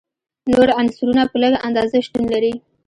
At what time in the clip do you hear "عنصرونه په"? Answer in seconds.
0.79-1.35